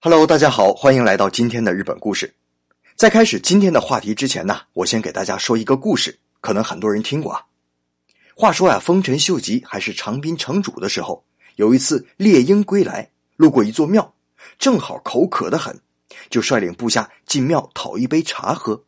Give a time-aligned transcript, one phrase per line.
[0.00, 2.32] Hello，大家好，欢迎来到今天的日本故事。
[2.94, 7.44] 在开始今天的话题之前呢，我先给大家说一个故事，可能很多人听过啊。
[8.36, 11.24] 话说呀，丰臣秀吉还是长滨城主的时候，
[11.56, 14.14] 有一次猎鹰归来，路过一座庙，
[14.56, 15.76] 正好口渴的很，
[16.30, 18.84] 就率领部下进庙讨一杯茶喝。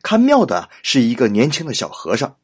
[0.00, 2.34] 看庙的是一个年轻的小和尚，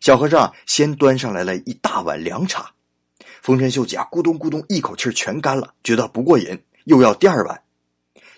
[0.00, 2.72] 小和尚先端上来了一大碗凉茶，
[3.42, 6.60] 丰臣秀吉啊，咕咚咕咚一口气全干了，觉得不过瘾。
[6.86, 7.62] 又要第二碗，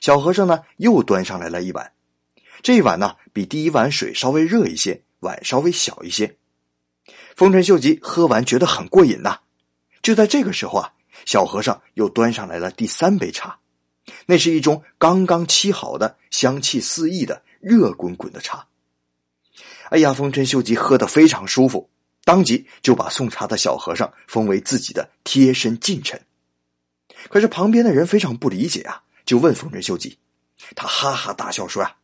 [0.01, 1.93] 小和尚呢又端上来了一碗，
[2.63, 6.35] 这一碗呢比第一碗水稍微热一些，碗稍微小一些。
[7.37, 9.41] 丰臣秀吉喝完觉得很过瘾呐。
[10.01, 10.91] 就在这个时候啊，
[11.27, 13.59] 小和尚又端上来了第三杯茶，
[14.25, 18.67] 那是一种刚刚沏好的、香气四溢的热滚滚的茶。
[19.91, 21.91] 哎呀，丰臣秀吉喝得非常舒服，
[22.25, 26.19] 当即就把送茶的小和尚封为自己的贴身近臣。
[27.29, 30.17] 可是旁边的人非常不理解啊，就问丰臣秀吉，
[30.75, 31.97] 他哈哈大笑说：“啊，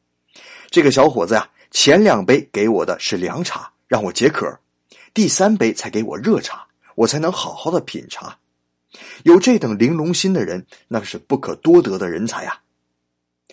[0.70, 4.46] 这个小伙子呀，前两杯给我的是凉茶，让我解渴；
[5.14, 8.38] 第三杯才给我热茶，我才能好好的品茶。
[9.22, 12.60] 有这等玲珑心的人，那是不可多得的人才啊！”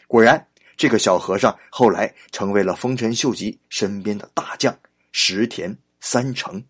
[0.07, 0.47] 果然，
[0.78, 4.78] 这个小和尚后来成为了丰臣秀吉身边的大将
[5.11, 6.63] 石田三成。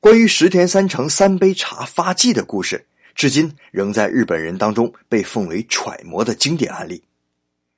[0.00, 2.86] 关于石田三成三杯茶发迹的故事。
[3.18, 7.02] 至今仍在日本人当中被奉为揣摩的经典案例，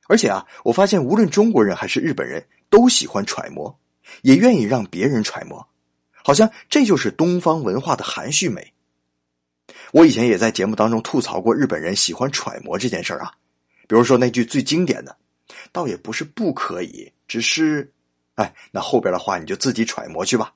[0.07, 3.75] 而且啊，我发现无论中国人还是日本人都喜欢揣摩，
[4.21, 5.67] 也愿意让别人揣摩，
[6.23, 8.71] 好像这就是东方文化的含蓄美。
[9.93, 13.33] 我以前也在节目当中吐槽过日本人喜欢揣摩这件事儿啊，
[13.89, 15.17] 比如说那句最经典的，
[15.73, 17.91] 倒也不是不可以，只是，
[18.35, 20.53] 哎，那后边的话你就自己揣摩去吧。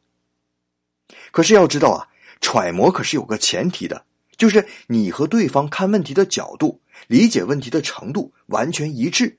[1.31, 2.05] 可是要知道啊，
[2.43, 4.05] 揣摩可是有个前提的。
[4.45, 9.39] 就是你和对方看问题的角度、理解问题的程度完全一致，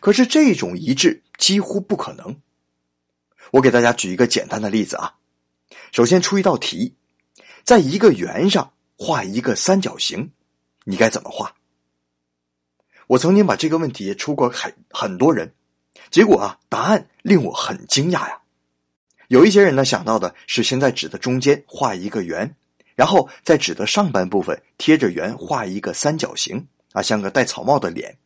[0.00, 2.38] 可是这种一致几乎不可能。
[3.52, 5.14] 我给大家举一个简单的例子啊，
[5.92, 6.94] 首先出一道题，
[7.64, 10.30] 在一个圆上画一个三角形，
[10.84, 11.54] 你该怎么画？
[13.06, 15.54] 我曾经把这个问题出过很很多人，
[16.10, 18.38] 结果啊，答案令我很惊讶呀。
[19.28, 22.54] 有一些人呢想到的是先在纸的中间画一个圆。
[23.02, 28.16] 然后在纸的上半部分贴着圆画一个三角形啊，像个戴草帽的脸。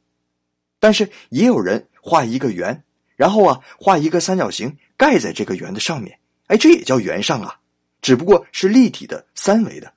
[0.79, 2.85] 但是也有人画一个圆，
[3.17, 7.59] 然后啊画一个三角形盖在这个圆的上面，哎，这也叫圆上啊，
[8.03, 9.91] 只不过是立体的三维的。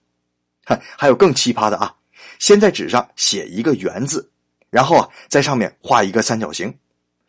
[0.98, 1.94] 还有更奇葩的啊，
[2.40, 4.32] 先在纸上写一个圆字，
[4.70, 6.74] 然后啊在上面画一个三角形。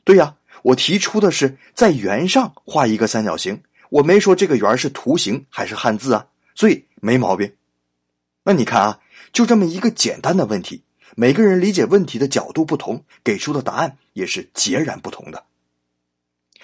[0.04, 6.24] 对呀，我提出的是在圆上画一个三角形，我没说这个圆是图形还是汉字啊。
[6.54, 7.54] 所以没毛病，
[8.42, 9.00] 那你看啊，
[9.32, 10.82] 就这么一个简单的问题，
[11.16, 15.44] 每个人理解问题的角度不同，给出的答案也是截然不同的。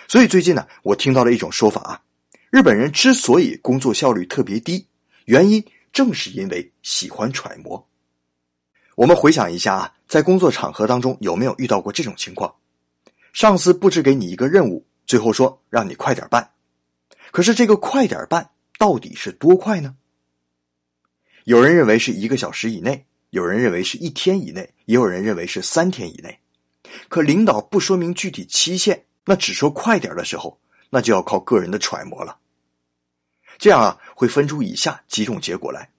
[0.08, 2.02] 所以最近呢，我听到了一种说法啊，
[2.50, 4.86] 日本人之所以工作效率特别低，
[5.24, 7.88] 原因正是因为喜欢揣摩。
[8.94, 12.54] 我们回想一下啊，在工作场合当中有没有遇到过这种情况？
[13.32, 16.50] 上司布置给你一个任务，最后说让你快点办，
[17.32, 18.50] 可是这个快点办。
[18.78, 19.96] 到底是多快呢？
[21.44, 26.38] 有人认为是一个小时以内，有人认为是一天以内，也有人认为是三天以内。
[27.08, 30.60] 可领导不说明具体期限，那只说快点的时候，
[30.90, 32.38] 那就要靠个人的揣摩了。
[33.58, 35.90] 这样啊，会分出以下几种结果来。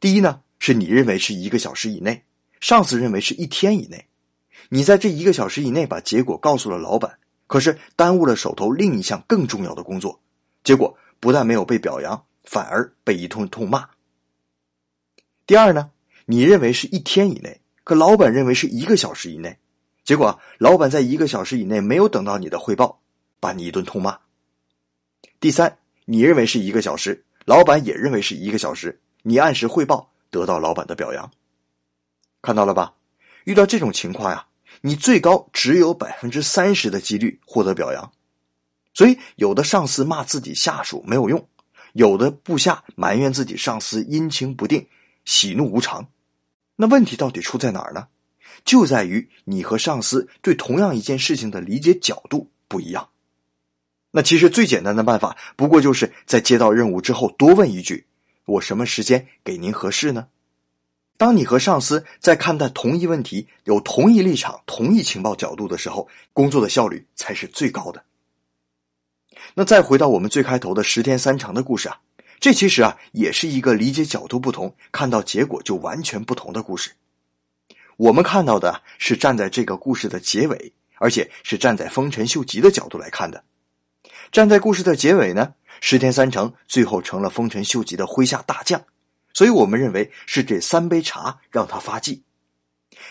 [0.00, 2.24] 第一呢，是你认为是一个小时以内，
[2.60, 4.06] 上司认为是一天以内，
[4.70, 10.20] 你在这一个小时以内把结果告诉了老板，可是耽误了手头另一项更重要的工作，
[10.64, 10.96] 结果。
[11.24, 13.88] 不但没有被表扬，反而被一通痛骂。
[15.46, 15.90] 第二呢，
[16.26, 19.58] 你认为是一天以内，可老板认为是一个小时以内，
[20.04, 23.00] 结果老板在一个小时以内没有等到你的汇报，
[23.40, 24.18] 把你一顿痛骂。
[25.40, 31.30] 第三，你认为是一个小时，老板也认为是一个小时，你按时汇报，得到老板的表扬。
[32.42, 32.96] 看到了吧？
[33.44, 34.46] 遇到这种情况呀，
[34.82, 38.12] 你最高只有百分之三十的几率获得表扬。
[38.94, 41.48] 所以，有的上司骂自己下属没有用，
[41.92, 44.86] 有的部下埋怨自己上司阴晴不定、
[45.24, 46.08] 喜怒无常。
[46.76, 48.06] 那问题到底出在哪儿呢？
[48.64, 53.08] 就在于你和上司对同样一件事情的理解角度不一样。
[54.12, 58.06] 那其实最简单的办法，不过就是在接到任务之后多问一句
[58.46, 60.28] ：“我什么时间给您合适呢？”
[61.18, 68.04] 当你和上司在看待同一问题、有同一立场、同一情报角度的时候，工作的效率才是最高的。
[69.54, 71.98] 那再回到我们最开头的十天三成的故事啊，
[72.40, 76.90] 这其实啊，也是一个理解角度不同、看到结果就完全不同的故事。
[77.96, 83.44] 我们看到的是站在这个故事的结尾，而且是站在丰臣秀吉的角度来看的。
[84.32, 88.82] 站在故事的结尾呢，十天三成最后成了丰臣秀吉的麾下大将，
[89.32, 92.24] 所以我们认为是这三杯茶让他发迹。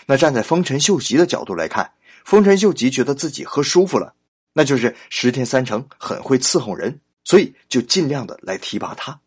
[0.04, 1.92] 那站在丰臣秀吉的角度来看，
[2.26, 4.12] 丰臣秀吉觉得自己喝舒服了，
[4.54, 9.20] 那就是石田三成很会伺候人，所以就尽量的来提拔他。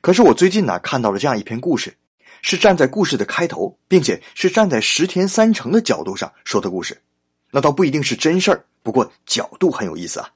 [0.00, 1.94] 可是我最近呢看到了这样一篇故事，
[2.40, 7.02] 是站在故事的开头，并且是站在石田三成的角度上说的故事。
[7.50, 10.30] 那倒不一定是真事儿，不过角度很有意思啊。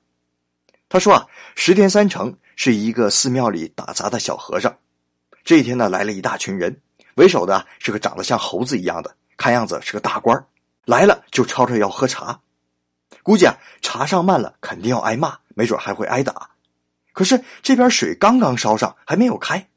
[0.89, 4.77] 他说啊，石田三成是一个寺庙里打杂的小和尚。
[5.45, 6.81] 这一天呢，来了一大群人，
[7.15, 10.47] 为首的是个长得像猴子一样的，看样子是个大官
[10.85, 12.41] 来了就吵吵要喝茶，
[13.23, 16.51] 估计啊茶上慢了肯定要挨骂，没准还会挨打。
[17.13, 19.69] 可是这边水刚刚烧上，还没有开，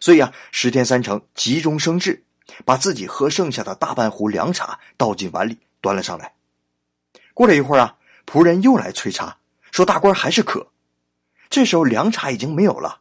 [0.00, 2.24] 所以啊，石田三成急中生智，
[2.64, 6.34] 把自己喝剩下的大半壶凉茶倒进碗里，端了上来。
[7.32, 9.38] 过了一会儿啊，仆人又来催茶，
[9.72, 10.68] 说大官还是渴。
[11.50, 13.00] 这时候凉茶已经没有了，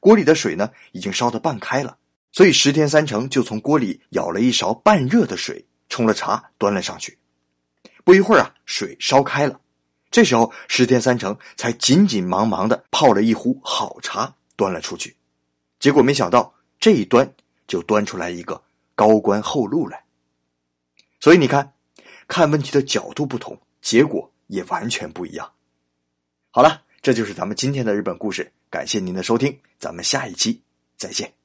[0.00, 1.98] 锅里的水呢已经烧得半开了，
[2.32, 7.18] 所以石田三成就从锅里舀了一勺半热的水，冲了茶，端了上去。
[8.04, 9.60] 不一会儿啊，水烧开了。
[10.10, 15.16] 这时候，石田三成才紧紧忙忙的泡了一壶好茶，端了出去。
[15.78, 17.32] 结果没想到，这一端
[17.66, 18.60] 就端出来一个
[18.94, 20.02] 高官厚禄来。
[21.20, 21.72] 所以你看，
[22.26, 25.52] 看问题的角度不同，结果也完全不一样。
[26.50, 28.52] 好了，这就是咱们今天的日本故事。
[28.68, 30.62] 感谢您的收听，咱们下一期
[30.96, 31.39] 再见。